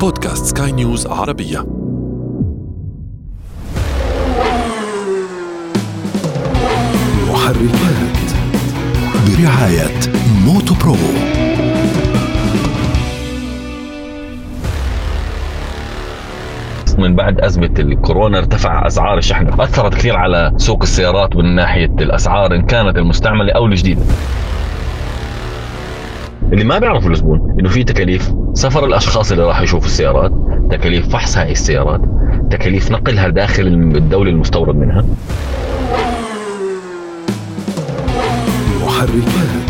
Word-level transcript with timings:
بودكاست 0.00 0.58
سكاي 0.58 0.72
نيوز 0.72 1.06
عربية. 1.06 1.66
محركات 7.28 8.18
برعاية 9.28 10.00
موتو 10.44 10.74
برو. 10.74 10.96
من 16.98 17.16
بعد 17.16 17.40
أزمة 17.40 17.74
الكورونا 17.78 18.38
ارتفع 18.38 18.86
أسعار 18.86 19.18
الشحن. 19.18 19.60
أثرت 19.60 19.94
كثير 19.94 20.16
على 20.16 20.52
سوق 20.56 20.82
السيارات 20.82 21.36
من 21.36 21.54
ناحية 21.54 21.94
الأسعار 22.00 22.54
إن 22.54 22.62
كانت 22.62 22.96
المستعملة 22.96 23.52
أو 23.52 23.66
الجديدة. 23.66 24.02
اللي 26.52 26.64
ما 26.64 26.78
بيعرفوا 26.78 27.10
الزبون 27.10 27.56
إنه 27.60 27.68
في 27.68 27.84
تكاليف 27.84 28.32
سفر 28.52 28.86
الأشخاص 28.86 29.32
اللي 29.32 29.44
راح 29.44 29.60
يشوفوا 29.60 29.86
السيارات 29.86 30.32
تكاليف 30.70 31.08
فحص 31.08 31.38
هاي 31.38 31.52
السيارات 31.52 32.00
تكاليف 32.50 32.90
نقلها 32.90 33.28
داخل 33.28 33.66
الدولة 33.66 34.30
المستورد 34.30 34.76
منها. 34.76 35.04
محركات 38.82 39.67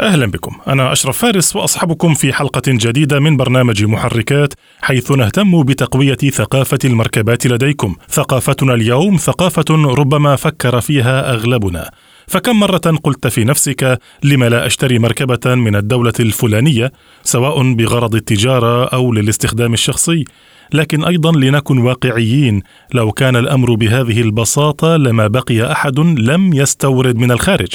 أهلا 0.00 0.26
بكم. 0.26 0.56
أنا 0.68 0.92
أشرف 0.92 1.18
فارس 1.18 1.56
وأصحبكم 1.56 2.14
في 2.14 2.32
حلقة 2.32 2.62
جديدة 2.66 3.20
من 3.20 3.36
برنامج 3.36 3.84
محركات 3.84 4.54
حيث 4.82 5.12
نهتم 5.12 5.62
بتقوية 5.62 6.16
ثقافة 6.16 6.78
المركبات 6.84 7.46
لديكم. 7.46 7.96
ثقافتنا 8.08 8.74
اليوم 8.74 9.16
ثقافة 9.16 9.64
ربما 9.70 10.36
فكر 10.36 10.80
فيها 10.80 11.32
أغلبنا. 11.32 11.90
فكم 12.26 12.60
مرة 12.60 12.98
قلت 13.04 13.26
في 13.26 13.44
نفسك 13.44 13.98
لم 14.22 14.44
لا 14.44 14.66
أشتري 14.66 14.98
مركبة 14.98 15.54
من 15.54 15.76
الدولة 15.76 16.12
الفلانية 16.20 16.92
سواء 17.22 17.72
بغرض 17.74 18.14
التجارة 18.14 18.84
أو 18.84 19.12
للاستخدام 19.12 19.72
الشخصي؟ 19.72 20.24
لكن 20.72 21.04
أيضا 21.04 21.32
لنكن 21.32 21.78
واقعيين 21.78 22.62
لو 22.94 23.12
كان 23.12 23.36
الأمر 23.36 23.74
بهذه 23.74 24.20
البساطة 24.20 24.96
لما 24.96 25.26
بقي 25.26 25.72
أحد 25.72 25.98
لم 26.00 26.52
يستورد 26.52 27.16
من 27.16 27.30
الخارج. 27.30 27.72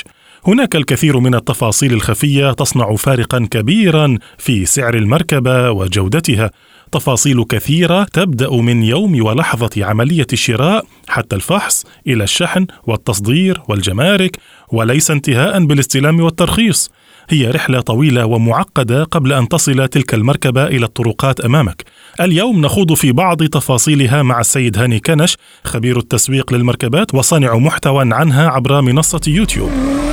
هناك 0.47 0.75
الكثير 0.75 1.19
من 1.19 1.35
التفاصيل 1.35 1.93
الخفية 1.93 2.51
تصنع 2.51 2.95
فارقا 2.95 3.47
كبيرا 3.51 4.17
في 4.37 4.65
سعر 4.65 4.93
المركبة 4.93 5.71
وجودتها. 5.71 6.51
تفاصيل 6.91 7.43
كثيرة 7.43 8.03
تبدأ 8.03 8.51
من 8.51 8.83
يوم 8.83 9.25
ولحظة 9.25 9.85
عملية 9.85 10.27
الشراء 10.33 10.85
حتى 11.07 11.35
الفحص 11.35 11.85
إلى 12.07 12.23
الشحن 12.23 12.67
والتصدير 12.83 13.61
والجمارك 13.67 14.37
وليس 14.71 15.11
انتهاء 15.11 15.65
بالاستلام 15.65 16.19
والترخيص. 16.19 16.91
هي 17.29 17.51
رحلة 17.51 17.81
طويلة 17.81 18.25
ومعقدة 18.25 19.03
قبل 19.03 19.33
أن 19.33 19.47
تصل 19.47 19.87
تلك 19.87 20.13
المركبة 20.13 20.63
إلى 20.63 20.85
الطرقات 20.85 21.39
أمامك. 21.39 21.83
اليوم 22.21 22.61
نخوض 22.61 22.93
في 22.93 23.11
بعض 23.11 23.43
تفاصيلها 23.43 24.23
مع 24.23 24.39
السيد 24.39 24.77
هاني 24.77 24.99
كنش 24.99 25.37
خبير 25.63 25.97
التسويق 25.97 26.53
للمركبات 26.53 27.15
وصانع 27.15 27.57
محتوى 27.57 28.13
عنها 28.13 28.49
عبر 28.49 28.81
منصة 28.81 29.21
يوتيوب. 29.27 30.04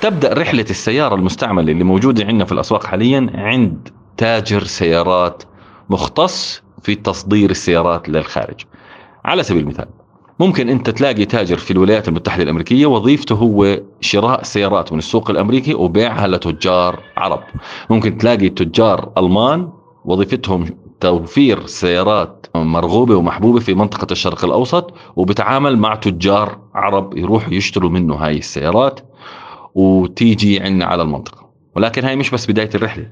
تبدأ 0.00 0.32
رحلة 0.32 0.64
السيارة 0.70 1.14
المستعملة 1.14 1.72
اللي 1.72 1.84
موجودة 1.84 2.24
عندنا 2.24 2.44
في 2.44 2.52
الأسواق 2.52 2.86
حاليا 2.86 3.30
عند 3.34 3.88
تاجر 4.16 4.64
سيارات 4.64 5.42
مختص 5.90 6.62
في 6.82 6.94
تصدير 6.94 7.50
السيارات 7.50 8.08
للخارج. 8.08 8.60
على 9.24 9.42
سبيل 9.42 9.62
المثال 9.62 9.86
ممكن 10.40 10.68
أنت 10.68 10.90
تلاقي 10.90 11.24
تاجر 11.24 11.56
في 11.56 11.70
الولايات 11.70 12.08
المتحدة 12.08 12.42
الأمريكية 12.42 12.86
وظيفته 12.86 13.34
هو 13.34 13.80
شراء 14.00 14.42
سيارات 14.42 14.92
من 14.92 14.98
السوق 14.98 15.30
الأمريكي 15.30 15.74
وبيعها 15.74 16.26
لتجار 16.26 17.00
عرب. 17.16 17.40
ممكن 17.90 18.18
تلاقي 18.18 18.48
تجار 18.48 19.12
ألمان 19.18 19.68
وظيفتهم 20.04 20.66
توفير 21.00 21.66
سيارات 21.66 22.46
مرغوبة 22.54 23.16
ومحبوبة 23.16 23.60
في 23.60 23.74
منطقة 23.74 24.06
الشرق 24.10 24.44
الأوسط 24.44 24.94
وبتعامل 25.16 25.78
مع 25.78 25.94
تجار 25.94 26.58
عرب 26.74 27.16
يروحوا 27.16 27.52
يشتروا 27.54 27.90
منه 27.90 28.14
هاي 28.14 28.38
السيارات. 28.38 29.00
وتيجي 29.78 30.60
عندنا 30.60 30.84
على 30.84 31.02
المنطقة. 31.02 31.48
ولكن 31.76 32.04
هاي 32.04 32.16
مش 32.16 32.30
بس 32.30 32.50
بداية 32.50 32.70
الرحلة. 32.74 33.06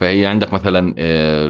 فهي 0.00 0.26
عندك 0.26 0.52
مثلا 0.52 0.94
آه، 0.98 1.46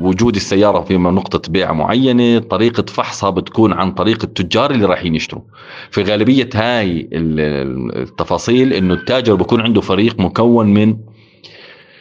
وجود 0.00 0.36
السيارة 0.36 0.80
في 0.80 0.96
نقطه 0.96 1.52
بيع 1.52 1.72
معينة 1.72 2.38
طريقة 2.38 2.82
فحصها 2.82 3.30
بتكون 3.30 3.72
عن 3.72 3.92
طريق 3.92 4.24
التجار 4.24 4.70
اللي 4.70 4.86
رايحين 4.86 5.14
يشتروا. 5.14 5.42
في 5.90 6.02
غالبية 6.02 6.48
هاي 6.54 7.08
التفاصيل 7.12 8.72
إنه 8.72 8.94
التاجر 8.94 9.34
بكون 9.34 9.60
عنده 9.60 9.80
فريق 9.80 10.20
مكون 10.20 10.74
من 10.74 10.96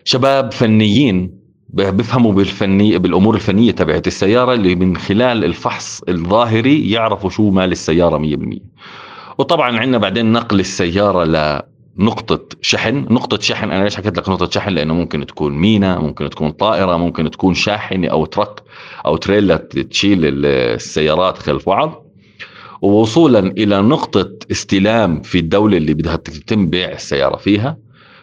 شباب 0.03 0.51
فنيين 0.51 1.37
بيفهموا 1.69 2.33
بالفني 2.33 2.97
بالأمور 2.97 3.35
الفنية 3.35 3.71
تبعت 3.71 4.07
السيارة 4.07 4.53
اللي 4.53 4.75
من 4.75 4.97
خلال 4.97 5.43
الفحص 5.45 6.01
الظاهري 6.09 6.91
يعرفوا 6.91 7.29
شو 7.29 7.49
مال 7.49 7.71
السيارة 7.71 8.17
100% 8.17 8.59
وطبعا 9.37 9.79
عندنا 9.79 9.97
بعدين 9.97 10.31
نقل 10.31 10.59
السيارة 10.59 11.23
لنقطة 11.97 12.57
شحن. 12.61 12.95
نقطة 13.09 13.39
شحن 13.39 13.71
أنا 13.71 13.83
ليش 13.83 13.95
حكيت 13.95 14.17
لك 14.17 14.29
نقطة 14.29 14.49
شحن؟ 14.49 14.69
لأنه 14.73 14.93
ممكن 14.93 15.25
تكون 15.25 15.53
مينا 15.53 15.99
ممكن 15.99 16.29
تكون 16.29 16.51
طائرة 16.51 16.97
ممكن 16.97 17.31
تكون 17.31 17.53
شاحنة 17.53 18.07
أو 18.07 18.25
ترك 18.25 18.63
أو 19.05 19.17
تريلا 19.17 19.55
تشيل 19.89 20.45
السيارات 20.45 21.37
خلف 21.37 21.65
بعض. 21.69 22.05
ووصولا 22.81 23.39
إلى 23.39 23.81
نقطة 23.81 24.29
استلام 24.51 25.21
في 25.21 25.39
الدولة 25.39 25.77
اللي 25.77 25.93
بدها 25.93 26.15
تتم 26.15 26.69
بيع 26.69 26.91
السيارة 26.91 27.37
فيها. 27.37 27.77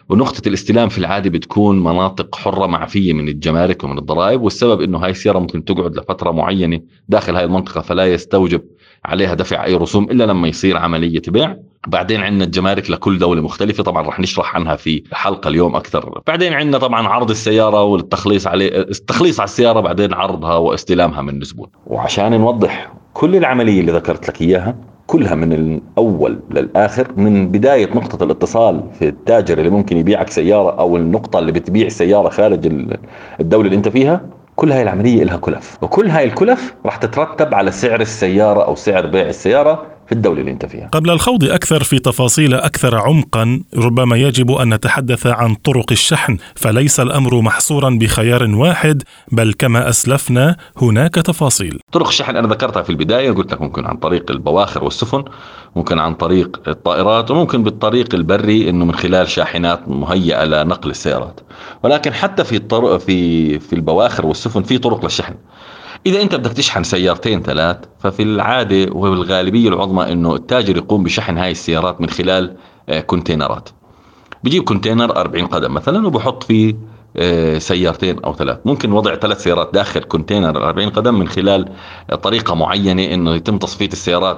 ونقطة 0.09 0.47
الاستلام 0.47 0.89
في 0.89 0.97
العادة 0.97 1.29
بتكون 1.29 1.79
مناطق 1.79 2.35
حرة 2.35 2.67
معفية 2.67 3.13
من 3.13 3.27
الجمارك 3.27 3.83
ومن 3.83 3.97
الضرائب 3.97 4.41
والسبب 4.41 4.81
إنه 4.81 4.97
هاي 4.97 5.11
السيارة 5.11 5.39
ممكن 5.39 5.65
تقعد 5.65 5.95
لفترة 5.97 6.31
معينة 6.31 6.79
داخل 7.09 7.35
هاي 7.35 7.43
المنطقة 7.43 7.81
فلا 7.81 8.05
يستوجب 8.05 8.61
عليها 9.05 9.33
دفع 9.33 9.65
أي 9.65 9.75
رسوم 9.75 10.03
إلا 10.03 10.23
لما 10.23 10.47
يصير 10.47 10.77
عملية 10.77 11.21
بيع. 11.27 11.57
بعدين 11.87 12.21
عندنا 12.21 12.43
الجمارك 12.43 12.89
لكل 12.91 13.17
دولة 13.17 13.41
مختلفة 13.41 13.83
طبعا 13.83 14.07
رح 14.07 14.19
نشرح 14.19 14.55
عنها 14.55 14.75
في 14.75 15.03
حلقة 15.11 15.47
اليوم 15.47 15.75
أكثر. 15.75 16.21
بعدين 16.27 16.53
عندنا 16.53 16.77
طبعا 16.77 17.07
عرض 17.07 17.29
السيارة 17.29 17.83
والتخليص 17.83 18.47
عليه 18.47 18.77
التخليص 18.79 19.39
على 19.39 19.47
السيارة 19.47 19.79
بعدين 19.79 20.13
عرضها 20.13 20.55
واستلامها 20.55 21.21
من 21.21 21.41
الزبون. 21.41 21.67
وعشان 21.87 22.39
نوضح 22.39 22.93
كل 23.13 23.35
العملية 23.35 23.79
اللي 23.79 23.91
ذكرت 23.91 24.27
لك 24.29 24.41
إياها 24.41 24.94
كلها 25.07 25.35
من 25.35 25.53
الأول 25.53 26.39
للآخر 26.51 27.07
من 27.17 27.47
بداية 27.51 27.85
نقطة 27.95 28.23
الاتصال 28.23 28.83
في 28.99 29.07
التاجر 29.07 29.57
اللي 29.57 29.69
ممكن 29.69 29.97
يبيعك 29.97 30.29
سيارة 30.29 30.79
أو 30.79 30.97
النقطة 30.97 31.39
اللي 31.39 31.51
بتبيع 31.51 31.89
سيارة 31.89 32.29
خارج 32.29 32.71
الدولة 33.39 33.65
اللي 33.65 33.77
أنت 33.77 33.87
فيها. 33.89 34.21
كل 34.55 34.71
هاي 34.71 34.81
العملية 34.81 35.23
لها 35.23 35.37
كلف 35.37 35.77
وكل 35.81 36.07
هاي 36.09 36.23
الكلف 36.23 36.75
راح 36.85 36.95
تترتب 36.95 37.53
على 37.53 37.71
سعر 37.71 38.01
السيارة 38.01 38.63
أو 38.65 38.75
سعر 38.75 39.05
بيع 39.05 39.27
السيارة. 39.29 39.85
في 40.05 40.11
الدولة 40.11 40.39
اللي 40.39 40.51
أنت 40.51 40.65
فيها. 40.65 40.87
قبل 40.87 41.09
الخوض 41.09 41.43
أكثر 41.43 41.83
في 41.83 41.99
تفاصيل 41.99 42.53
أكثر 42.53 42.95
عمقا 42.95 43.63
ربما 43.77 44.17
يجب 44.17 44.51
أن 44.51 44.73
نتحدث 44.73 45.27
عن 45.27 45.55
طرق 45.55 45.91
الشحن. 45.91 46.37
فليس 46.55 46.99
الأمر 46.99 47.41
محصورا 47.41 47.89
بخيار 47.89 48.55
واحد 48.55 49.03
بل 49.31 49.53
كما 49.53 49.89
أسلفنا 49.89 50.57
هناك 50.81 51.15
تفاصيل. 51.15 51.79
طرق 51.91 52.07
الشحن 52.07 52.35
أنا 52.35 52.47
ذكرتها 52.47 52.83
في 52.83 52.89
البداية 52.89 53.31
قلت 53.31 53.51
لك 53.51 53.61
ممكن 53.61 53.85
عن 53.85 53.97
طريق 53.97 54.31
البواخر 54.31 54.83
والسفن 54.83 55.23
ممكن 55.75 55.99
عن 55.99 56.13
طريق 56.13 56.61
الطائرات 56.67 57.31
وممكن 57.31 57.63
بالطريق 57.63 58.15
البري 58.15 58.69
إنه 58.69 58.85
من 58.85 58.95
خلال 58.95 59.27
شاحنات 59.29 59.89
مهيئة 59.89 60.43
لنقل 60.45 60.89
السيارات. 60.89 61.39
ولكن 61.83 62.13
حتى 62.13 62.43
في 62.43 62.55
الطرق 62.55 62.97
في 62.97 63.59
في 63.59 63.73
البواخر 63.73 64.25
والسفن 64.25 64.63
في 64.63 64.77
طرق 64.77 65.03
للشحن. 65.03 65.35
إذا 66.05 66.21
أنت 66.21 66.35
بدك 66.35 66.51
تشحن 66.53 66.83
سيارتين 66.83 67.41
ثلاث 67.41 67.77
ففي 67.99 68.23
العادة 68.23 68.91
وبالغالبيه 68.91 69.69
العظمى 69.69 70.11
إنه 70.11 70.35
التاجر 70.35 70.77
يقوم 70.77 71.03
بشحن 71.03 71.37
هاي 71.37 71.51
السيارات 71.51 72.01
من 72.01 72.09
خلال 72.09 72.55
آه، 72.89 73.01
كونتينرات. 73.01 73.69
بجيب 74.43 74.63
container 74.63 75.15
40 75.17 75.45
قدم 75.45 75.73
مثلا 75.73 76.07
وبحط 76.07 76.43
فيه 76.43 76.75
آه، 77.17 77.57
سيارتين 77.57 78.19
أو 78.23 78.33
ثلاث. 78.35 78.57
ممكن 78.65 78.91
وضع 78.91 79.15
ثلاث 79.15 79.43
سيارات 79.43 79.69
داخل 79.73 79.99
container 80.03 80.67
40 80.67 80.89
قدم 80.89 81.19
من 81.19 81.27
خلال 81.27 81.69
طريقة 82.21 82.55
معينة 82.55 83.03
إنه 83.03 83.35
يتم 83.35 83.57
تصفية 83.57 83.87
السيارات 83.87 84.37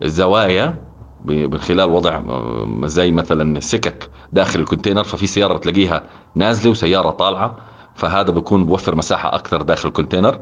بزوايا 0.00 0.76
من 1.24 1.58
خلال 1.58 1.90
وضع 1.90 2.16
آه، 2.16 2.80
زي 2.84 3.10
مثلا 3.10 3.60
سكك 3.60 4.10
داخل 4.32 4.60
ال 4.60 4.64
container 4.64 5.04
ففي 5.04 5.26
سيارة 5.26 5.54
بتلاقيها 5.54 6.02
نازلة 6.34 6.70
وسيارة 6.70 7.10
طالعة 7.10 7.56
فهذا 7.94 8.30
بيكون 8.30 8.64
بوفر 8.66 8.94
مساحة 8.94 9.34
أكثر 9.34 9.62
داخل 9.62 9.88
ال 9.88 9.93
container. 9.93 10.38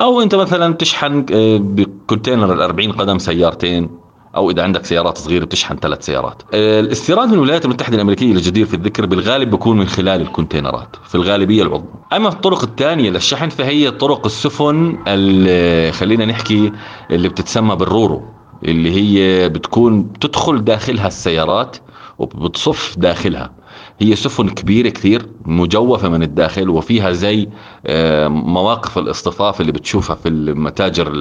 أو 0.00 0.20
أنت 0.20 0.34
مثلا 0.34 0.74
تشحن 0.74 1.26
آه، 1.32 1.56
ب 1.56 1.66
container 1.66 2.52
ال 2.52 2.62
40 2.62 2.92
قدم 2.92 3.18
سيارتين 3.18 3.90
أو 4.36 4.50
إذا 4.50 4.62
عندك 4.62 4.84
سيارات 4.84 5.18
صغيرة 5.18 5.44
بتشحن 5.44 5.76
ثلاث 5.76 6.04
سيارات. 6.06 6.42
آه، 6.54 6.80
الاستيراد 6.80 7.28
من 7.28 7.34
الولايات 7.34 7.64
المتحدة 7.64 7.96
الأمريكية 7.96 8.32
الجدير 8.32 8.66
في 8.66 8.74
الذكر 8.74 9.06
بالغالب 9.06 9.50
بيكون 9.50 9.76
من 9.78 9.86
خلال 9.86 10.20
الكونتينرات 10.20 10.96
في 11.08 11.14
الغالبية 11.14 11.62
العظمى. 11.62 11.86
أما 12.12 12.28
الطرق 12.28 12.62
الثانية 12.62 13.10
للشحن 13.10 13.48
فهي 13.48 13.90
طرق 13.90 14.26
السفن 14.26 14.98
اللي 15.06 15.92
خلينا 15.92 16.24
نحكي 16.24 16.72
اللي 17.10 17.28
بتتسمى 17.28 17.76
بال 17.76 17.91
RoRo 17.91 18.22
اللي 18.64 18.90
هي 18.90 19.48
بتكون 19.48 20.02
بتدخل 20.02 20.64
داخلها 20.64 21.06
السيارات 21.06 21.76
وبتصف 22.18 22.94
داخلها 22.98 23.50
هي 24.00 24.16
سفن 24.16 24.48
كبيرة 24.48 24.88
كثير 24.88 25.26
مجوفة 25.44 26.08
من 26.08 26.22
الداخل 26.22 26.68
وفيها 26.68 27.12
زي 27.12 27.48
آه، 27.86 28.28
مواقف 28.28 28.98
الاصطفاف 28.98 29.60
اللي 29.60 29.72
بتشوفها 29.72 30.16
في 30.16 30.28
المتاجر 30.28 31.12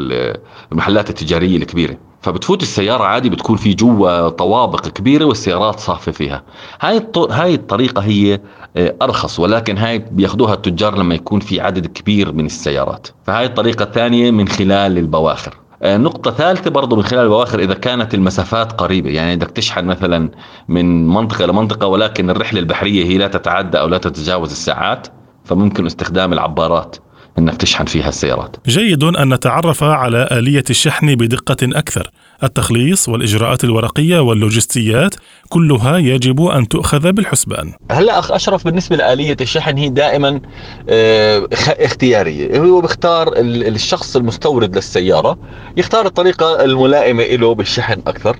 المحلات 0.71 1.09
التجارية 1.09 1.57
الكبيرة. 1.57 1.97
فبتفوت 2.21 2.61
السيارة 2.61 3.03
عادي 3.03 3.29
بتكون 3.29 3.57
في 3.57 3.73
جوا 3.73 4.29
طوابق 4.29 4.87
كبيرة 4.87 5.25
والسيارات 5.25 5.79
صافة 5.79 6.11
فيها. 6.11 6.43
هاي 6.81 7.07
هاي 7.29 7.53
الطريقة 7.53 8.01
هي 8.01 8.39
آه، 8.77 8.95
أرخص 9.01 9.39
ولكن 9.39 9.77
هاي 9.77 9.99
بياخدوها 9.99 10.53
التجار 10.53 10.97
لما 10.97 11.15
يكون 11.15 11.39
في 11.39 11.61
عدد 11.61 11.85
كبير 11.85 12.33
من 12.33 12.45
السيارات. 12.45 13.07
فهاي 13.23 13.45
الطريقة 13.45 13.83
الثانية 13.83 14.31
من 14.31 14.47
خلال 14.47 14.97
البواخر. 14.97 15.57
نقطة 15.83 16.31
ثالثة 16.31 16.69
برضو 16.69 16.95
من 16.95 17.03
خلال 17.03 17.23
البواخر 17.23 17.59
إذا 17.59 17.73
كانت 17.73 18.13
المسافات 18.13 18.71
قريبة 18.71 19.09
يعني 19.09 19.35
بدك 19.35 19.51
تشحن 19.51 19.85
مثلا 19.85 20.31
من 20.67 21.07
منطقة 21.07 21.45
لمنطقة 21.45 21.87
ولكن 21.87 22.29
الرحلة 22.29 22.59
البحرية 22.59 23.05
هي 23.05 23.17
لا 23.17 23.27
تتعدى 23.27 23.79
أو 23.79 23.87
لا 23.87 23.97
تتجاوز 23.97 24.51
الساعات 24.51 25.07
فممكن 25.43 25.85
استخدام 25.85 26.33
العبارات. 26.33 26.95
إنك 27.39 27.57
تشحن 27.57 27.85
فيها 27.85 28.09
السيارات. 28.09 28.55
جيد 28.67 29.03
أن 29.03 29.33
نتعرف 29.33 29.83
على 29.83 30.27
آلية 30.31 30.63
الشحن 30.69 31.15
بدقة 31.15 31.57
أكثر، 31.63 32.09
التخليص 32.43 33.09
والإجراءات 33.09 33.63
الورقية 33.63 34.19
واللوجستيات 34.19 35.15
كلها 35.49 35.97
يجب 35.97 36.41
أن 36.41 36.67
تؤخذ 36.67 37.11
بالحسبان. 37.11 37.73
هلا 37.91 38.19
أخ 38.19 38.31
أشرف 38.31 38.65
بالنسبة 38.65 38.95
لآلية 38.95 39.37
الشحن 39.41 39.77
هي 39.77 39.89
دائما 39.89 40.41
آه، 40.89 41.47
اختيارية، 41.67 42.59
هو 42.59 42.81
بيختار 42.81 43.33
الشخص 43.37 44.15
المستورد 44.15 44.75
للسيارة 44.75 45.37
يختار 45.77 46.05
الطريقة 46.05 46.63
الملائمة 46.63 47.23
له 47.23 47.55
بالشحن 47.55 48.01
أكثر 48.07 48.39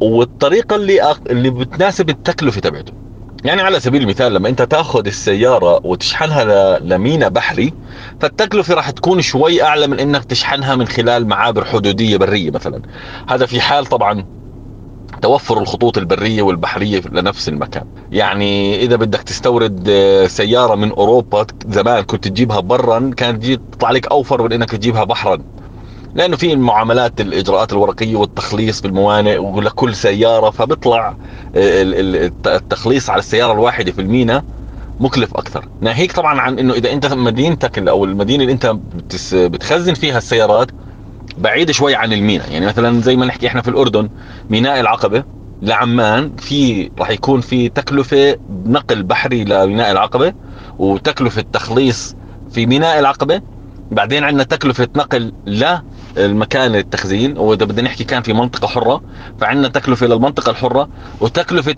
والطريقة 0.00 0.76
اللي 0.76 1.16
اللي 1.30 1.50
بتناسب 1.50 2.10
التكلفة 2.10 2.60
تبعته. 2.60 3.09
يعني 3.44 3.62
على 3.62 3.80
سبيل 3.80 4.02
المثال 4.02 4.34
لما 4.34 4.48
أنت 4.48 4.62
تأخذ 4.62 5.06
السيارة 5.06 5.80
وتشحنها 5.86 6.78
لمينا 6.78 7.28
بحري 7.28 7.72
فالتكلفة 8.20 8.74
راح 8.74 8.90
تكون 8.90 9.20
شوي 9.20 9.62
أعلى 9.62 9.86
من 9.86 10.00
إنك 10.00 10.24
تشحنها 10.24 10.76
من 10.76 10.88
خلال 10.88 11.28
معابر 11.28 11.64
حدودية 11.64 12.16
برية 12.16 12.50
مثلا. 12.50 12.82
هذا 13.28 13.46
في 13.46 13.60
حال 13.60 13.86
طبعا 13.86 14.24
توفر 15.22 15.58
الخطوط 15.58 15.98
البرية 15.98 16.42
والبحرية 16.42 17.02
لنفس 17.12 17.48
المكان. 17.48 17.84
يعني 18.12 18.82
إذا 18.82 18.96
بدك 18.96 19.22
تستورد 19.22 19.88
آه، 19.88 20.26
سيارة 20.26 20.74
من 20.74 20.90
أوروبا 20.90 21.46
زمان 21.68 22.02
كنت 22.02 22.28
تجيبها 22.28 22.60
برا 22.60 23.10
كانت 23.16 23.46
تطلع 23.72 23.90
لك 23.90 24.06
أوفر 24.06 24.42
من 24.42 24.52
إنك 24.52 24.70
تجيبها 24.70 25.04
بحرا. 25.04 25.38
لأنه 26.14 26.36
في 26.36 26.52
المعاملات 26.52 27.20
الإجراءات 27.20 27.72
الورقية 27.72 28.16
والتخليص 28.16 28.80
بالموانئ 28.80 29.38
ولكل 29.38 29.94
سيارة 29.94 30.50
فبيطلع 30.50 31.16
آه، 31.56 31.82
التخليص 32.46 33.10
على 33.10 33.18
السيارة 33.18 33.52
الواحدة 33.52 33.92
في 33.92 34.00
المينا 34.00 34.42
مكلف 35.00 35.34
أكثر. 35.36 35.68
ناهيك 35.80 36.12
طبعا 36.12 36.40
عن 36.40 36.58
إنه 36.58 36.74
إذا 36.74 36.92
أنت 36.92 37.06
مدينتك 37.06 37.78
أو 37.88 38.04
المدينة 38.04 38.42
اللي 38.42 38.52
أنت 38.52 38.76
بتخزن 39.34 39.94
فيها 39.94 40.18
السيارات 40.18 40.70
بعيده 41.38 41.72
شوي 41.72 41.94
عن 41.94 42.12
المينا. 42.12 42.46
يعني 42.46 42.66
مثلا 42.66 43.00
زي 43.00 43.16
ما 43.16 43.26
نحكي 43.26 43.46
إحنا 43.46 43.62
في 43.62 43.68
الأردن 43.68 44.08
ميناء 44.50 44.80
العقبة 44.80 45.24
لعمان 45.62 46.32
في 46.36 46.90
راح 46.98 47.10
يكون 47.10 47.40
في 47.40 47.68
تكلفة 47.68 48.36
نقل 48.66 49.02
بحري 49.02 49.44
لميناء 49.44 49.90
العقبة 49.90 50.32
وتكلفة 50.78 51.44
تخليص 51.52 52.16
في 52.52 52.66
ميناء 52.66 52.98
العقبة. 52.98 53.40
بعدين 53.90 54.24
عندنا 54.24 54.42
تكلفة 54.44 54.88
نقل 54.96 55.32
للمكان 56.16 56.74
التخزين 56.74 57.38
وإذا 57.38 57.64
بدنا 57.64 57.82
نحكي 57.82 58.04
كان 58.04 58.22
في 58.22 58.32
منطقة 58.32 58.68
حرة 58.68 59.02
فعندنا 59.38 59.68
تكلفة 59.68 60.06
للمنطقة 60.06 60.50
الحرة 60.50 60.88
وتكلفة 61.20 61.72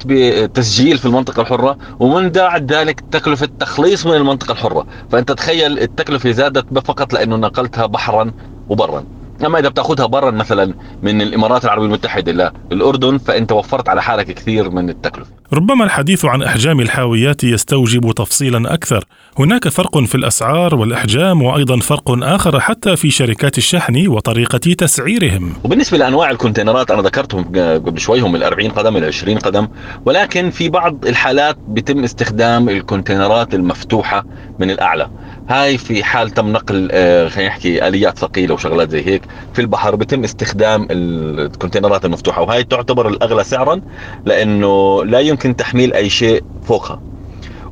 تسجيل 0.46 0.98
في 0.98 1.06
المنطقة 1.06 1.40
الحرة 1.40 1.78
ومن 2.00 2.28
بعد 2.28 2.72
ذلك 2.72 3.00
تكلفة 3.10 3.48
تخليص 3.58 4.06
من 4.06 4.14
المنطقة 4.14 4.52
الحرة. 4.52 4.86
فأنت 5.10 5.32
تخيل 5.32 5.78
التكلفة 5.78 6.30
زادت 6.30 6.78
فقط 6.78 7.12
لأنه 7.12 7.36
نقلتها 7.36 7.86
بحرا 7.86 8.32
وبرا. 8.68 9.04
أما 9.46 9.58
إذا 9.58 9.68
بتأخذها 9.68 10.06
برا 10.06 10.30
مثلا 10.30 10.74
من 11.02 11.22
الإمارات 11.22 11.64
العربية 11.64 11.86
المتحدة 11.86 12.52
للاردن 12.70 13.18
فأنت 13.18 13.52
وفرت 13.52 13.88
على 13.88 14.02
حالك 14.02 14.26
كثير 14.26 14.70
من 14.70 14.90
التكلفة. 14.90 15.30
ربما 15.52 15.84
الحديث 15.84 16.24
عن 16.24 16.42
أحجام 16.42 16.80
الحاويات 16.80 17.44
يستوجب 17.44 18.12
تفصيلا 18.12 18.74
أكثر، 18.74 19.04
هناك 19.38 19.68
فرق 19.68 19.98
في 19.98 20.14
الأسعار 20.14 20.74
والأحجام 20.74 21.42
وأيضا 21.42 21.76
فرق 21.76 22.10
آخر 22.22 22.60
حتى 22.60 22.96
في 22.96 23.10
شركات 23.10 23.58
الشحن 23.58 24.06
وطريقة 24.06 24.58
تسعيرهم. 24.58 25.52
وبالنسبة 25.64 25.98
لأنواع 25.98 26.30
الكونتينرات 26.30 26.90
أنا 26.90 27.02
ذكرتهم 27.02 27.44
قبل 27.86 28.00
شوي 28.00 28.20
هم 28.20 28.36
ال 28.36 28.42
40 28.42 28.70
قدم 28.70 28.96
ال 28.96 29.04
20 29.04 29.38
قدم 29.38 29.68
ولكن 30.06 30.50
في 30.50 30.68
بعض 30.68 31.06
الحالات 31.06 31.56
بيتم 31.68 32.04
استخدام 32.04 32.68
الكونتينرات 32.68 33.54
المفتوحة 33.54 34.24
من 34.58 34.70
الأعلى. 34.70 35.10
هاي 35.48 35.78
في 35.78 36.04
حال 36.04 36.30
تم 36.30 36.52
نقل 36.52 36.88
آه، 36.92 37.28
خلينا 37.28 37.48
نحكي 37.48 37.88
آليات 37.88 38.18
ثقيلة 38.18 38.54
وشغلات 38.54 38.90
زي 38.90 39.06
هيك 39.06 39.26
في 39.52 39.60
البحر 39.60 39.96
بيتم 39.96 40.24
استخدام 40.24 40.86
الكونتينرات 40.90 42.04
المفتوحة 42.04 42.42
وهي 42.42 42.64
تعتبر 42.64 43.08
الأغلى 43.08 43.44
سعرا 43.44 43.80
لأنه 44.24 45.04
لا 45.04 45.20
يمكن 45.20 45.56
تحميل 45.56 45.94
أي 45.94 46.10
شيء 46.10 46.44
فوقها. 46.62 47.02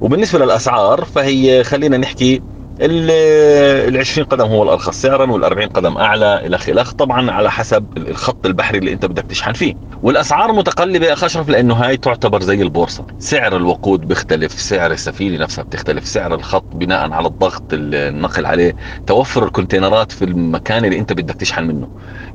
وبالنسبة 0.00 0.38
للأسعار 0.44 1.04
فهي 1.04 1.64
خلينا 1.64 1.96
نحكي 1.96 2.42
ال 2.82 3.96
20 3.96 4.26
قدم 4.26 4.46
هو 4.46 4.62
الأرخص 4.62 5.00
سعرا 5.00 5.30
وال 5.30 5.44
40 5.44 5.68
قدم 5.68 5.96
أعلى 5.96 6.46
إلى 6.46 6.56
اخره 6.56 6.92
طبعا 6.92 7.30
على 7.30 7.50
حسب 7.50 7.86
الخط 7.96 8.46
البحري 8.46 8.78
اللي 8.78 8.92
أنت 8.92 9.06
بدك 9.06 9.26
تشحن 9.26 9.52
فيه. 9.52 9.74
والأسعار 10.02 10.52
متقلبة 10.52 11.06
يا 11.06 11.12
اخ 11.12 11.24
اشرف 11.24 11.48
لأنه 11.48 11.74
هاي 11.74 11.96
تعتبر 11.96 12.42
زي 12.42 12.62
البورصة. 12.62 13.06
سعر 13.18 13.56
الوقود 13.56 14.00
بيختلف 14.08 14.52
سعر 14.60 14.90
السفينة 14.92 15.38
نفسها 15.38 15.64
بتختلف 15.64 16.06
سعر 16.06 16.34
الخط 16.34 16.64
بناء 16.72 17.12
على 17.12 17.26
الضغط 17.26 17.64
النقل 17.72 18.46
عليه. 18.46 18.76
توفر 19.06 19.44
الكونتينرات 19.44 20.12
في 20.12 20.24
المكان 20.24 20.84
اللي 20.84 20.98
أنت 20.98 21.12
بدك 21.12 21.34
تشحن 21.34 21.64
منه. 21.64 21.88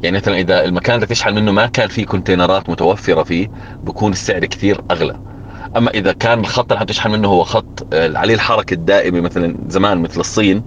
يعني 0.04 0.18
مثلا 0.18 0.36
إذا 0.38 0.66
المكان 0.66 0.96
اللي 0.96 1.08
تشحن 1.08 1.36
منه 1.36 1.52
ما 1.52 1.66
كان 1.68 1.88
فيه 1.88 2.06
كونتينرات 2.06 2.70
متوفرة 2.70 3.24
فيه 3.24 3.48
بكون 3.84 4.12
السعر 4.12 4.46
كثير 4.46 4.82
أغلى. 4.92 5.35
أما 5.78 5.92
إذا 5.92 6.12
كان 6.12 6.40
الخط 6.40 6.72
اللي 6.72 6.86
تشحن 6.86 7.12
منه 7.12 7.28
هو 7.28 7.44
خط 7.44 7.88
آه، 7.94 8.18
عليه 8.18 8.34
الحركة 8.34 8.74
الدائمة 8.74 9.22
مثلا 9.22 9.56
زمان 9.68 10.02
مثل 10.02 10.20
الصين 10.20 10.64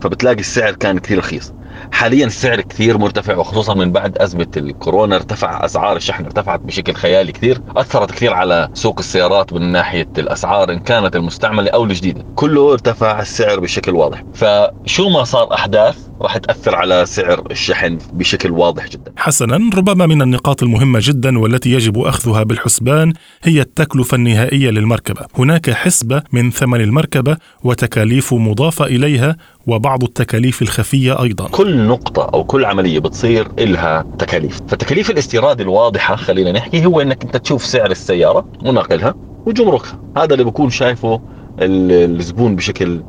فبتلاقي 0.00 0.40
السعر 0.40 0.72
كان 0.72 0.98
كثير 0.98 1.18
رخيص. 1.18 1.52
حاليا 1.92 2.26
السعر 2.26 2.60
كثير 2.60 2.98
مرتفع 2.98 3.36
وخصوصا 3.36 3.74
من 3.74 3.92
بعد 3.92 4.18
أزمة 4.18 4.46
الكورونا 4.56 5.16
ارتفع 5.16 5.64
أسعار 5.64 5.96
الشحن 5.96 6.24
ارتفعت 6.24 6.60
بشكل 6.60 6.94
خيالي 6.94 7.32
كثير 7.32 7.60
أثرت 7.76 8.10
كثير 8.10 8.32
على 8.34 8.68
سوق 8.74 8.98
السيارات 8.98 9.52
من 9.52 9.72
ناحية 9.72 10.08
الأسعار 10.18 10.72
إن 10.72 10.78
كانت 10.78 11.16
المستعملة 11.16 11.70
أو 11.70 11.84
الجديدة. 11.84 12.24
كله 12.34 12.72
ارتفع 12.72 13.20
السعر 13.20 13.60
بشكل 13.60 13.92
واضح. 13.92 14.22
فشو 14.34 15.08
ما 15.08 15.24
صار 15.24 15.54
أحداث 15.54 15.98
راح 16.20 16.36
تأثر 16.36 16.74
على 16.74 17.06
سعر 17.06 17.46
الشحن 17.50 17.98
بشكل 18.12 18.50
واضح 18.50 18.88
جدا. 18.88 19.12
حسنا 19.16 19.70
ربما 19.74 20.06
من 20.06 20.22
النقاط 20.22 20.62
المهمة 20.62 20.98
جدا 21.02 21.38
والتي 21.38 21.72
يجب 21.72 21.98
أخذها 21.98 22.42
بالحسبان 22.42 23.12
هي 23.42 23.60
التكلفة 23.60 24.14
النهائية 24.14 24.70
للمركبة. 24.70 25.26
هناك 25.38 25.70
حسبة 25.70 26.22
من 26.32 26.50
ثمن 26.50 26.80
المركبة 26.80 27.36
وتكاليف 27.64 28.34
مضافة 28.34 28.84
إليها 28.84 29.36
وبعض 29.66 30.04
التكاليف 30.04 30.62
الخفية 30.62 31.22
أيضا. 31.22 31.48
كل 31.48 31.86
نقطة 31.86 32.30
أو 32.34 32.44
كل 32.44 32.64
عملية 32.64 32.98
بتصير 32.98 33.48
لها 33.58 34.06
تكاليف. 34.18 34.60
فتكاليف 34.68 35.10
الاستيراد 35.10 35.60
الواضحة 35.60 36.16
خلينا 36.16 36.52
نحكي 36.52 36.86
هو 36.86 37.00
إنك 37.00 37.24
أنت 37.24 37.36
تشوف 37.36 37.64
سعر 37.66 37.90
السيارة 37.90 38.48
وناقلها 38.64 39.14
وجمركها. 39.46 40.00
هذا 40.16 40.32
اللي 40.32 40.44
بكون 40.44 40.70
شايفه 40.70 41.20
الزبون 41.60 42.56
بشكل 42.56 43.02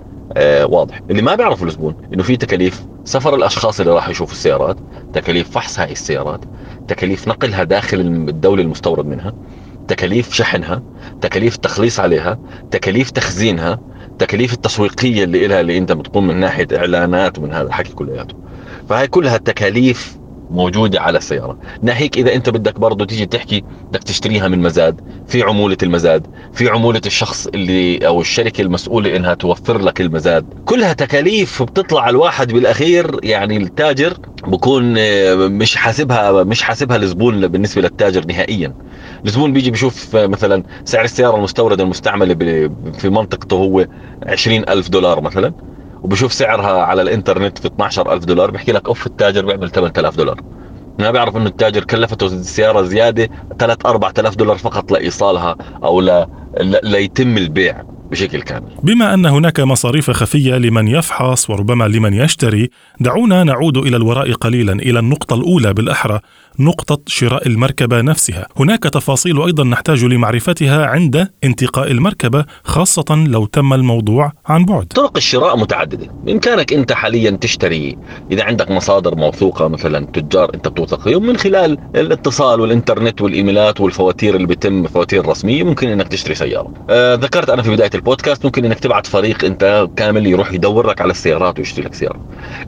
واضح. 0.64 1.02
اللي 1.10 1.22
ما 1.22 1.36
بيعرفه 1.36 1.66
الزبون 1.66 1.96
إنه 2.14 2.24
في 2.24 2.38
تكاليف 2.38 2.86
سفر 3.04 3.36
الأشخاص 3.36 3.80
اللي 3.80 3.94
راح 3.94 4.10
يشوفوا 4.10 4.34
السيارات 4.34 4.78
تكاليف 5.14 5.50
فحص 5.52 5.80
هاي 5.80 5.92
السيارات 5.92 6.40
تكاليف 6.88 7.28
نقلها 7.28 7.64
داخل 7.64 8.00
الدولة 8.00 8.62
المستورد 8.62 9.06
منها 9.06 9.34
تكاليف 9.88 10.34
شحنها 10.34 10.84
تكاليف 11.22 11.58
تخليص 11.58 12.00
عليها 12.00 12.40
تكاليف 12.72 13.12
تخزينها 13.12 13.80
التكاليف 14.08 14.54
التسويقية 14.54 15.24
اللي 15.24 15.48
لها 15.48 15.62
اللي 15.62 15.78
أنت 15.78 15.92
بتقوم 15.92 16.28
من 16.28 16.40
ناحية 16.40 16.68
إعلانات 16.76 17.40
ومن 17.40 17.54
هذا 17.54 17.68
الحكي 17.68 17.94
كلياته. 17.94 18.36
فهي 18.90 19.08
كلها 19.08 19.36
التكاليف 19.36 20.18
موجودة 20.50 21.02
على 21.02 21.18
السيارة 21.18 21.58
ناهيك 21.82 22.18
إذا 22.18 22.36
أنت 22.36 22.50
بدك 22.50 22.80
برضه 22.80 23.06
تيجي 23.06 23.26
تحكي 23.26 23.64
بدك 23.92 24.04
تشتريها 24.04 24.48
من 24.48 24.60
مزاد 24.62 25.02
في 25.28 25.44
عمولة 25.44 25.78
المزاد 25.84 26.28
في 26.54 26.70
عمولة 26.70 27.02
الشخص 27.06 27.48
اللي 27.48 27.98
أو 28.08 28.22
الشركة 28.22 28.62
المسؤولة 28.62 29.16
إنها 29.16 29.34
توفر 29.34 29.82
لك 29.82 30.02
المزاد. 30.02 30.46
كلها 30.66 30.94
تكاليف 30.94 31.64
بتطلع 31.64 32.10
الواحد 32.10 32.54
بالأخير 32.54 33.20
يعني 33.24 33.58
التاجر 33.58 34.18
بكون 34.48 34.96
آه، 34.98 35.36
مش 35.36 35.76
حاسبها 35.76 36.44
مش 36.44 36.62
حاسبها 36.62 36.98
الزبون 36.98 37.48
بالنسبة 37.48 37.82
للتاجر 37.82 38.26
نهائيا. 38.26 38.74
الزبون 39.26 39.54
بيجي 39.54 39.72
بيشوف 39.72 40.16
مثلا 40.16 40.64
سعر 40.86 41.06
السيارة 41.06 41.36
المستوردة 41.38 41.84
المستعملة 41.84 42.34
في 42.98 43.10
منطقته 43.10 43.56
هو 43.56 43.86
20 44.28 44.70
ألف 44.70 44.90
دولار 44.90 45.22
مثلا. 45.22 45.54
وبشوف 46.06 46.34
سعرها 46.34 46.82
على 46.82 47.02
الإنترنت 47.02 47.58
في 47.58 47.66
12000 47.66 48.26
دولار 48.26 48.52
بيحكي 48.52 48.72
لك 48.72 48.88
أوف 48.88 49.08
التاجر 49.08 49.46
بيعمل 49.46 49.72
8000 49.72 50.18
دولار. 50.18 50.42
ما 51.00 51.12
بيعرف 51.12 51.38
إنه 51.38 51.46
التاجر 51.46 51.84
كلفته 51.84 52.26
السياره 52.26 52.82
زيادة 52.82 53.30
3 53.60 53.90
4000 53.90 54.36
دولار 54.36 54.58
فقط 54.58 54.92
لإيصالها 54.92 55.56
أو 55.84 56.02
لا 56.02 56.28
ليتم 56.84 57.38
البيع 57.38 57.84
بشكل 58.12 58.42
كامل. 58.42 58.72
بما 58.84 59.14
أن 59.14 59.26
هناك 59.26 59.60
مصاريف 59.60 60.12
خفية 60.12 60.56
لمن 60.56 60.88
يفحص 60.88 61.50
وربما 61.50 61.88
لمن 61.88 62.14
يشتري 62.14 62.70
دعونا 63.00 63.44
نعود 63.44 63.78
إلى 63.78 63.98
الوراء 63.98 64.34
قليلا 64.34 64.74
إلى 64.74 65.00
النقطة 65.00 65.34
الأولى 65.34 65.74
بالأحرى. 65.74 66.20
نقطة 66.60 67.02
شراء 67.08 67.48
المركبة 67.48 68.02
نفسها. 68.02 68.48
هناك 68.58 68.84
تفاصيل 68.84 69.42
أيضا 69.42 69.64
نحتاج 69.64 70.06
لمعرفتها 70.06 70.86
عند 70.86 71.28
انتقاء 71.44 71.92
المركبة 71.92 72.46
خاصة 72.64 73.26
لو 73.28 73.46
تم 73.46 73.74
الموضوع 73.74 74.32
عن 74.46 74.66
بعد. 74.66 74.86
طرق 74.86 75.18
الشراء 75.18 75.58
متعددة. 75.58 76.08
بإمكانك 76.24 76.74
أنت 76.74 76.94
حاليا 76.94 77.32
تشتري. 77.32 77.98
إذا 78.32 78.44
عندك 78.44 78.72
مصادر 78.72 79.16
موثوقة 79.16 79.68
مثلا 79.68 80.06
تجار 80.06 80.54
أنت 80.54 80.68
بتوثق 80.68 81.02
فيهم 81.02 81.26
من 81.26 81.38
خلال 81.38 81.78
الاتصال 81.96 82.62
والإنترنت 82.62 83.22
والإيميلات 83.22 83.82
والفواتير 83.82 84.36
اللي 84.36 84.48
بتم 84.48 84.88
فواتير 84.88 85.28
رسمية. 85.28 85.64
ممكن 85.64 85.88
أنك 85.88 86.08
تشتري 86.08 86.36
سيارة. 86.36 86.74
آه 86.90 87.16
ذكرت 87.16 87.50
أنا 87.50 87.62
في 87.62 87.72
بداية 87.72 87.90
البودكاست 87.96 88.46
ممكن 88.46 88.66
أنك 88.66 88.80
تبعت 88.80 89.08
فريق 89.08 89.46
أنت 89.46 89.88
كامل 89.96 90.28
يروح 90.28 90.54
يدور 90.54 90.88
لك 90.88 91.02
على 91.02 91.12
السيارات 91.12 91.60
ويشتري 91.60 91.86
لك 91.86 91.94
سيارة. 91.94 92.20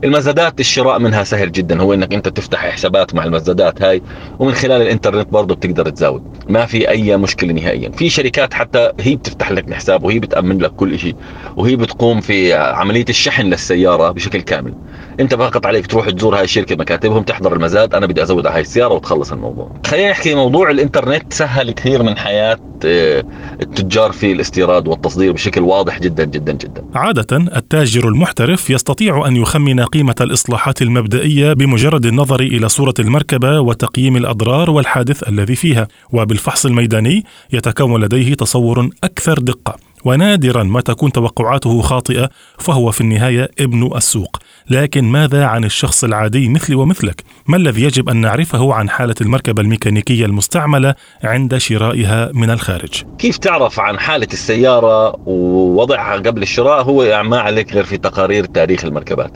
المزادات 0.04 0.60
الشراء 0.60 0.98
منها 0.98 1.24
سهل 1.24 1.52
جدا. 1.52 1.82
هو 1.82 1.94
أنك 1.94 2.14
أنت 2.14 2.28
تفتح 2.28 2.70
حسابات 2.70 3.14
مع 3.14 3.24
المزادات. 3.24 3.77
هاي 3.82 4.02
ومن 4.38 4.52
خلال 4.52 4.82
الإنترنت 4.82 5.32
برضه 5.32 5.54
بتقدر 5.54 5.90
تزاود. 5.90 6.22
ما 6.48 6.66
في 6.66 6.88
أي 6.88 7.16
مشكلة 7.16 7.52
نهائيا. 7.52 7.90
في 7.90 8.10
شركات 8.10 8.54
حتى 8.54 8.92
هي 9.00 9.16
بتفتح 9.16 9.52
لك 9.52 9.68
الحساب 9.68 10.04
وهي 10.04 10.18
بتأمن 10.18 10.58
لك 10.58 10.72
كل 10.76 10.98
شيء 10.98 11.14
وهي 11.56 11.76
بتقوم 11.76 12.20
في 12.20 12.54
عملية 12.54 13.04
الشحن 13.08 13.46
للسيارة 13.46 14.10
بشكل 14.10 14.40
كامل. 14.40 14.74
انت 15.20 15.34
فقط 15.34 15.66
عليك 15.66 15.86
تروح 15.86 16.10
تزور 16.10 16.36
هاي 16.36 16.44
الشركة 16.44 16.76
مكاتبهم 16.76 17.22
تحضر 17.22 17.52
المزاد 17.52 17.94
أنا 17.94 18.06
بدي 18.06 18.22
أزود 18.22 18.46
على 18.46 18.54
هاي 18.54 18.60
السيارة 18.60 18.94
وتخلص 18.94 19.32
الموضوع. 19.32 19.72
خلينا 19.86 20.10
نحكي 20.10 20.34
موضوع 20.34 20.70
الإنترنت 20.70 21.32
سهل 21.32 21.70
كثير 21.70 22.02
من 22.02 22.18
حياة 22.18 22.58
آه، 22.84 23.24
التجار 23.62 24.12
في 24.12 24.32
الاستيراد 24.32 24.88
والتصدير 24.88 25.32
بشكل 25.32 25.60
واضح 25.60 26.00
جدا 26.00 26.24
جدا 26.24 26.52
جدا. 26.52 26.84
عادة 26.94 27.36
التاجر 27.36 28.08
المحترف 28.08 28.70
يستطيع 28.70 29.26
أن 29.26 29.36
يخمن 29.36 29.80
قيمة 29.80 30.14
الإصلاحات 30.20 30.82
المبدئية 30.82 31.52
بمجرد 31.52 32.06
النظر 32.06 32.40
إلى 32.40 32.68
صورة 32.68 32.94
المركبة 32.98 33.60
وتقييم 33.60 34.16
الأضرار 34.16 34.70
والحادث 34.70 35.28
الذي 35.28 35.56
فيها. 35.56 35.88
وبالفحص 36.12 36.66
الميداني 36.66 37.24
يتكون 37.52 38.00
لديه 38.00 38.34
تصور 38.34 38.90
أكثر 39.04 39.38
دقة. 39.38 39.87
ونادرا 40.04 40.62
ما 40.62 40.80
تكون 40.80 41.12
توقعاته 41.12 41.80
خاطئة 41.80 42.30
فهو 42.58 42.90
في 42.90 43.00
النهاية 43.00 43.50
ابن 43.60 43.90
السوق. 43.96 44.36
لكن 44.70 45.04
ماذا 45.04 45.44
عن 45.44 45.64
الشخص 45.64 46.04
العادي 46.04 46.48
مثلي 46.48 46.76
ومثلك؟ 46.76 47.22
ما 47.46 47.56
الذي 47.56 47.82
يجب 47.82 48.08
أن 48.08 48.16
نعرفه 48.16 48.74
عن 48.74 48.90
حالة 48.90 49.14
المركبة 49.20 49.62
الميكانيكية 49.62 50.26
المستعملة 50.26 50.94
عند 51.24 51.56
شرائها 51.56 52.30
من 52.34 52.50
الخارج؟ 52.50 53.04
كيف 53.18 53.38
تعرف 53.38 53.80
عن 53.80 53.98
حالة 53.98 54.28
السيارة 54.32 55.20
ووضعها 55.26 56.16
قبل 56.16 56.42
الشراء؟ 56.42 56.82
هو 56.82 57.22
ما 57.22 57.40
عليك 57.40 57.72
غير 57.72 57.84
في 57.84 57.96
تقارير 57.96 58.44
تاريخ 58.44 58.84
المركبات. 58.84 59.32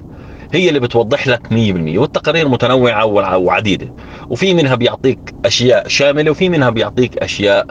هي 0.52 0.69
اللي 0.69 0.81
بتوضح 0.81 1.26
لك 1.26 1.47
100% 1.47 1.99
والتقارير 1.99 2.49
متنوعة 2.49 3.04
وعديدة. 3.37 3.95
وفي 4.31 4.54
منها 4.54 4.75
بيعطيك 4.75 5.35
أشياء 5.45 5.88
شاملة 5.88 6.31
وفي 6.31 6.49
منها 6.49 6.71
بيعطيك 6.71 7.19
أشياء 7.19 7.66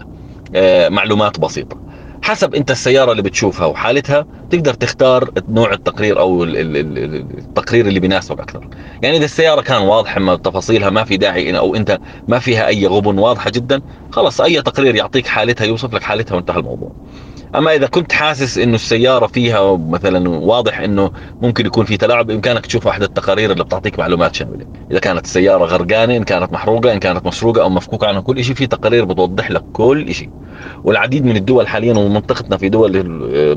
آه، 0.55 0.89
معلومات 0.89 1.39
بسيطة. 1.39 1.90
حسب 2.21 2.55
انت 2.55 2.71
السيارة 2.71 3.11
اللي 3.11 3.21
بتشوفها 3.23 3.65
وحالتها 3.65 4.25
تقدر 4.49 4.73
تختار 4.73 5.29
نوع 5.49 5.73
التقرير 5.73 6.19
أو 6.19 6.43
التقرير 6.43 7.87
اللي 7.87 7.99
بيناسبك 7.99 8.39
أكثر. 8.39 8.67
يعني 9.01 9.17
إذا 9.17 9.25
السيارة 9.25 9.61
كان 9.61 9.81
واضحة 9.81 10.35
تفاصيلها 10.35 10.89
ما 10.89 11.03
في 11.03 11.17
داعي 11.17 11.57
أو 11.57 11.75
أنت 11.75 11.99
ما 12.27 12.39
فيها 12.39 12.67
أي 12.67 12.87
غبن 12.87 13.17
واضحة 13.19 13.49
جدا 13.49 13.81
خلص 14.11 14.41
أي 14.41 14.61
تقرير 14.61 14.95
يعطيك 14.95 15.27
حالتها 15.27 15.65
يوصف 15.65 15.93
لك 15.93 16.03
حالتها 16.03 16.35
وانتهى 16.35 16.57
الموضوع. 16.59 16.91
أما 17.55 17.75
إذا 17.75 17.87
كنت 17.87 18.11
حاسس 18.13 18.57
إنه 18.57 18.75
السيارة 18.75 19.27
فيها 19.27 19.77
مثلا 19.77 20.29
واضح 20.29 20.79
إنه 20.79 21.11
ممكن 21.41 21.65
يكون 21.65 21.85
في 21.85 21.97
تلاعب 21.97 22.25
بإمكانك 22.27 22.65
تشوف 22.65 22.85
واحدة 22.85 23.05
التقارير 23.05 23.51
اللي 23.51 23.63
بتعطيك 23.63 23.99
معلومات 23.99 24.35
شاملة. 24.35 24.65
إذا 24.91 24.99
كانت 24.99 25.25
السيارة 25.25 25.65
غرقانة 25.65 26.17
إن 26.17 26.23
كانت 26.23 26.53
محروقة 26.53 26.93
إن 26.93 26.99
كانت 26.99 27.25
مسروقة 27.25 27.61
أو 27.61 27.69
مفكوك 27.69 28.03
عنها 28.03 28.21
كل 28.21 28.43
شيء 28.43 28.55
في 28.55 28.67
تقارير 28.67 29.05
بتوضح 29.05 29.51
لك 29.51 29.63
كل 29.71 30.13
شيء 30.13 30.29
والعديد 30.83 31.25
من 31.25 31.35
الدول 31.35 31.67
حاليا 31.67 31.93
ومنطقتنا 31.93 32.57
في 32.57 32.69
دول 32.69 33.03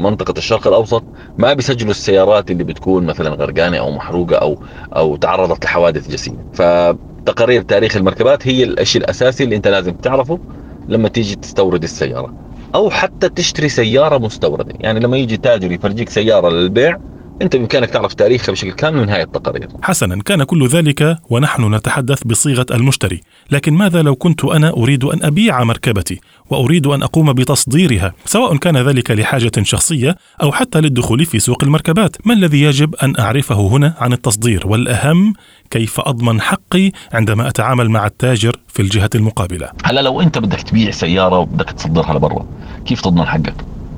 منطقة 0.01 0.35
الشرق 0.39 0.67
الأوسط 0.67 1.05
ما 1.39 1.53
بيسجلوا 1.53 1.91
السيارات 1.91 2.51
اللي 2.51 2.65
بتكون 2.65 3.07
مثلا 3.07 3.31
غرقانة 3.31 3.79
أو 3.79 3.91
محروقة 3.91 4.37
أو 4.37 4.59
أو 4.97 5.17
تعرضت 5.17 5.65
لحوادث 5.65 6.11
جسيمة. 6.11 6.45
فتقارير 6.53 7.63
تاريخ 7.63 7.97
المركبات 7.97 8.47
هي 8.49 8.65
الشيء 8.65 9.03
الأساسي 9.03 9.45
اللي 9.45 9.57
أنت 9.57 9.69
لازم 9.69 9.93
تعرفه 9.93 10.41
لما 10.89 11.09
تيجي 11.09 11.37
تستورد 11.37 11.83
السيارة. 11.83 12.35
أو 12.75 12.91
حتى 12.91 13.29
تشتري 13.29 13.69
سيارة 13.69 14.19
مستوردة. 14.19 14.73
يعني 14.81 15.01
لما 15.01 15.17
يجي 15.17 15.37
تاجر 15.37 15.73
يفرجيك 15.73 16.09
سيارة 16.09 16.49
للبيع 16.51 16.97
أنت 17.43 17.57
بإمكانك 17.57 17.91
تعرف 17.91 18.15
تاريخها 18.15 18.53
بشكل 18.53 18.73
كامل 18.73 19.01
من 19.01 19.09
هاي 19.09 19.23
التقارير. 19.23 19.69
حسنا 19.83 20.23
كان 20.23 20.45
كل 20.45 20.67
ذلك 20.67 21.19
ونحن 21.31 21.75
نتحدث 21.75 22.25
بصيغة 22.25 22.67
المشتري، 22.71 23.21
لكن 23.51 23.75
ماذا 23.75 24.03
لو 24.03 24.15
كنت 24.15 24.45
أنا 24.45 24.71
أريد 24.71 25.05
أن 25.05 25.23
أبيع 25.23 25.65
مركبتي 25.65 26.21
وأريد 26.51 26.87
أن 26.87 27.03
أقوم 27.03 27.33
بتصديرها، 27.33 28.13
سواء 28.25 28.57
كان 28.57 28.77
ذلك 28.77 29.11
لحاجة 29.11 29.53
شخصية 29.63 30.17
أو 30.43 30.53
حتى 30.53 30.81
للدخول 30.81 31.25
في 31.25 31.39
سوق 31.39 31.65
المركبات، 31.65 32.17
ما 32.25 32.35
الذي 32.35 32.63
يجب 32.63 32.95
أن 32.95 33.15
أعرفه 33.19 33.69
هنا 33.69 33.95
عن 33.99 34.13
التصدير؟ 34.13 34.67
والأهم 34.67 35.35
كيف 35.71 36.01
أضمن 36.01 36.41
حقي 36.41 36.91
عندما 37.13 37.49
أتعامل 37.49 37.89
مع 37.89 38.07
التاجر 38.07 38.57
في 38.69 38.83
الجهة 38.83 39.11
المقابلة. 39.15 39.71
هلا 39.85 40.01
لو 40.01 40.21
أنت 40.21 40.39
بدك 40.39 40.61
تبيع 40.61 40.91
سيارة 40.91 41.39
وبدك 41.39 41.71
تصدرها 41.71 42.15
لبرا، 42.15 42.47
كيف 42.87 43.01
تضمن 43.01 43.25
حقك؟ 43.25 43.55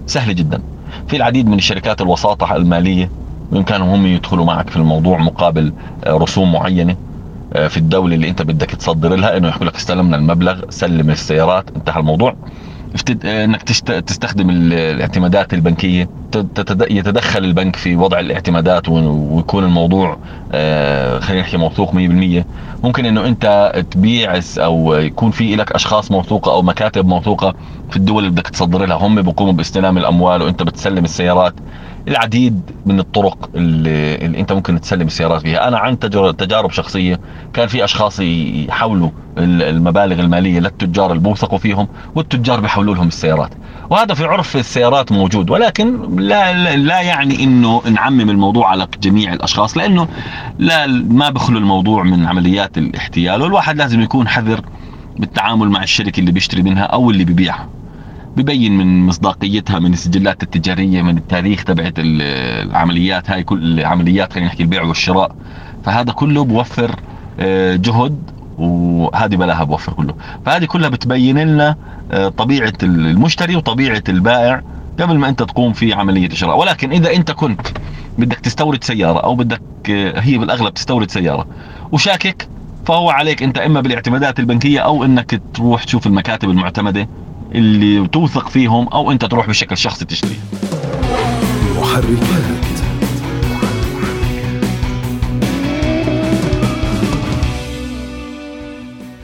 سهل 0.06 0.34
جدا. 0.34 0.62
في 1.08 1.16
العديد 1.16 1.48
من 1.48 1.58
الشركات 1.58 2.00
الوساطة 2.00 2.56
المالية 2.56 3.10
بإمكانهم 3.52 3.88
هم 3.88 4.06
يدخلوا 4.06 4.44
معك 4.44 4.70
في 4.70 4.76
الموضوع 4.76 5.18
مقابل 5.18 5.72
آه، 6.06 6.12
رسوم 6.16 6.52
معينة 6.52 6.96
آه، 7.52 7.68
في 7.68 7.76
الدولة 7.76 8.14
اللي 8.14 8.28
أنت 8.28 8.42
بدك 8.42 8.70
تصدر 8.70 9.14
لها 9.14 9.36
إنه 9.36 9.48
يحكوا 9.48 9.66
لك 9.66 9.76
استلمنا 9.76 10.16
المبلغ 10.16 10.60
سلم 10.70 11.10
السيارات 11.10 11.70
انتهى 11.76 12.00
الموضوع. 12.00 12.36
آه، 13.24 13.44
إنك 13.44 13.62
تستخدم 13.62 14.50
الاعتمادات 14.50 15.54
البنكية 15.54 16.08
يتدخل 16.90 17.44
البنك 17.44 17.76
في 17.76 17.96
وضع 17.96 18.20
الاعتمادات 18.20 18.88
ويكون 18.88 19.64
الموضوع 19.64 20.18
خلينا 21.20 21.40
نحكي 21.40 21.56
موثوق 21.56 21.94
100% 21.94 22.46
ممكن 22.84 23.06
إنه 23.06 23.26
أنت 23.26 23.72
تبيع 23.90 24.40
أو 24.58 24.94
يكون 24.94 25.30
في 25.30 25.56
لك 25.56 25.72
أشخاص 25.72 26.10
موثوقة 26.10 26.52
أو 26.52 26.62
مكاتب 26.62 27.06
موثوقة 27.06 27.54
في 27.88 27.96
الدول 27.96 28.18
اللي 28.18 28.30
بدك 28.30 28.48
تصدر 28.48 28.84
لها. 28.86 28.96
هم 28.96 29.22
بيقوموا 29.22 29.52
باستلام 29.52 29.98
الأموال 29.98 30.42
وأنت 30.42 30.62
بتسلم 30.62 31.04
السيارات. 31.04 31.60
العديد 32.08 32.60
من 32.86 32.98
الطرق 32.98 33.50
اللي, 33.54 34.14
اللي 34.14 34.40
انت 34.40 34.52
ممكن 34.52 34.80
تسلم 34.80 35.06
السيارات 35.06 35.42
فيها. 35.42 35.68
أنا 35.68 35.78
عن 35.78 35.98
تجارب 35.98 36.70
شخصية 36.70 37.20
كان 37.52 37.68
في 37.68 37.84
اشخاص 37.84 38.20
يحولوا 38.20 39.10
المبالغ 39.38 40.20
المالية 40.20 40.60
للتجار 40.60 41.10
اللي 41.12 41.22
بوثقوا 41.22 41.58
فيهم 41.58 41.88
والتجار 42.14 42.60
بيحولوا 42.60 42.94
لهم 42.94 43.08
السيارات. 43.08 43.50
وهذا 43.90 44.14
في 44.14 44.24
عرف 44.24 44.56
السيارات 44.56 45.12
موجود 45.12 45.50
ولكن 45.50 46.16
لا 46.20 46.76
لا 46.76 47.00
يعني 47.00 47.44
إنه 47.44 47.82
نعمم 47.90 48.30
الموضوع 48.30 48.70
على 48.70 48.86
جميع 49.02 49.32
الأشخاص 49.32 49.76
لأنه 49.76 50.08
لا 50.58 50.86
ما 50.86 51.30
بخلو 51.30 51.58
الموضوع 51.58 52.02
من 52.02 52.26
عمليات 52.26 52.78
الاحتيال 52.78 53.42
والواحد 53.42 53.76
لازم 53.76 54.00
يكون 54.00 54.28
حذر 54.28 54.60
بالتعامل 55.18 55.68
مع 55.68 55.82
الشركة 55.82 56.20
اللي 56.20 56.32
بيشتري 56.32 56.62
منها 56.62 56.82
أو 56.82 57.10
اللي 57.10 57.24
بيبيعها. 57.24 57.68
ببين 58.36 58.78
من 58.78 59.06
مصداقيتها 59.06 59.78
من 59.78 59.92
السجلات 59.92 60.42
التجارية 60.42 61.02
من 61.02 61.16
التاريخ 61.18 61.64
تبعت 61.64 61.92
العمليات 61.96 63.30
هاي 63.30 63.42
كل 63.42 63.80
العمليات 63.80 64.32
خلينا 64.32 64.48
نحكي 64.48 64.62
البيع 64.62 64.82
والشراء. 64.82 65.36
فهذا 65.84 66.12
كله 66.12 66.44
بوفر 66.44 67.00
آه، 67.40 67.76
جهد 67.76 68.30
وهذه 68.58 69.36
بلاها 69.36 69.64
بوفر 69.64 69.92
كله. 69.92 70.14
فهذه 70.46 70.64
كلها 70.64 70.88
بتبين 70.88 71.38
لنا 71.38 71.76
آه، 72.12 72.28
طبيعة 72.28 72.72
المشتري 72.82 73.56
وطبيعة 73.56 74.02
البائع 74.08 74.62
قبل 75.00 75.18
ما 75.18 75.28
انت 75.28 75.42
تقوم 75.42 75.72
في 75.72 75.92
عملية 75.92 76.26
الشراء. 76.26 76.58
ولكن 76.58 76.92
إذا 76.92 77.14
انت 77.14 77.30
كنت 77.30 77.66
بدك 78.18 78.38
تستورد 78.38 78.84
سيارة 78.84 79.18
أو 79.18 79.34
بدك 79.34 79.60
آه، 79.90 80.20
هي 80.20 80.38
بالأغلب 80.38 80.74
تستورد 80.74 81.10
سيارة 81.10 81.46
وشاكك 81.92 82.48
فهو 82.86 83.10
عليك 83.10 83.42
أنت 83.42 83.58
إما 83.58 83.80
بالاعتمادات 83.80 84.40
البنكية 84.40 84.80
أو 84.80 85.04
إنك 85.04 85.40
تروح 85.54 85.84
تشوف 85.84 86.06
المكاتب 86.06 86.50
المعتمدة 86.50 87.08
اللي 87.56 88.08
توثق 88.08 88.48
فيهم 88.48 88.88
أو 88.88 89.10
أنت 89.10 89.24
تروح 89.24 89.48
بشكل 89.48 89.76
شخصي 89.76 90.04
تشتري 90.04 90.36
محركات 91.76 92.66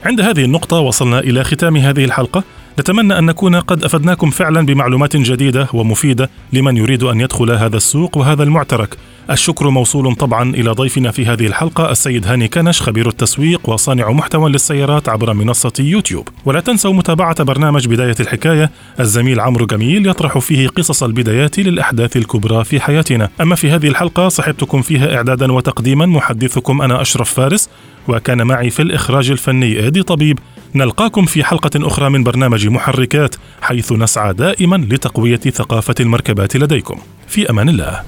عند 0.05 0.21
هذه 0.21 0.45
النقطة 0.45 0.79
وصلنا 0.79 1.19
إلى 1.19 1.43
ختام 1.43 1.77
هذه 1.77 2.05
الحلقة. 2.05 2.43
نتمنى 2.79 3.17
أن 3.19 3.25
نكون 3.25 3.55
قد 3.55 3.83
أفدناكم 3.83 4.29
فعلا 4.29 4.65
بمعلومات 4.65 5.17
جديدة 5.17 5.67
ومفيدة 5.73 6.29
لمن 6.53 6.77
يريد 6.77 7.03
أن 7.03 7.21
يدخل 7.21 7.51
هذا 7.51 7.77
السوق 7.77 8.17
وهذا 8.17 8.43
المعترك. 8.43 8.97
الشكر 9.31 9.69
موصول 9.69 10.15
طبعا 10.15 10.55
إلى 10.55 10.71
ضيفنا 10.71 11.11
في 11.11 11.25
هذه 11.25 11.47
الحلقة 11.47 11.91
السيد 11.91 12.27
هاني 12.27 12.47
كنش 12.47 12.81
خبير 12.81 13.07
التسويق 13.09 13.69
وصانع 13.69 14.11
محتوى 14.11 14.51
للسيارات 14.51 15.09
عبر 15.09 15.33
منصة 15.33 15.73
يوتيوب. 15.79 16.27
ولا 16.45 16.59
تنسوا 16.59 16.93
متابعة 16.93 17.43
برنامج 17.43 17.87
بداية 17.87 18.15
الحكاية. 18.19 18.71
الزميل 18.99 19.39
عمرو 19.39 19.65
جميل 19.65 20.07
يطرح 20.07 20.37
فيه 20.37 20.67
قصص 20.67 21.03
البدايات 21.03 21.59
للأحداث 21.59 22.17
الكبرى 22.17 22.63
في 22.63 22.79
حياتنا. 22.79 23.29
أما 23.41 23.55
في 23.55 23.71
هذه 23.71 23.87
الحلقة 23.87 24.27
صحبتكم 24.27 24.81
فيها 24.81 25.15
إعدادا 25.15 25.51
وتقديما. 25.51 26.05
محدثكم 26.05 26.81
أنا 26.81 27.01
أشرف 27.01 27.33
فارس. 27.33 27.69
وكان 28.07 28.47
معي 28.47 28.69
في 28.69 28.81
الإخراج 28.81 29.31
الفني 29.31 29.79
إيدي 29.79 30.03
طبيب. 30.03 30.39
نلقاكم 30.75 31.25
في 31.25 31.43
حلقة 31.43 31.87
أخرى 31.87 32.09
من 32.09 32.23
برنامج 32.23 32.67
محركات 32.67 33.35
حيث 33.61 33.91
نسعى 33.91 34.33
دائما 34.33 34.75
لتقوية 34.75 35.37
ثقافة 35.37 35.95
المركبات 35.99 36.57
لديكم. 36.57 36.99
في 37.27 37.49
أمان 37.49 37.69
الله. 37.69 38.03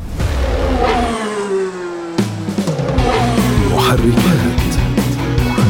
محركات 4.01 4.75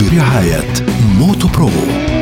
برعاية 0.02 0.86
موتو 1.20 1.48
برو. 1.48 2.15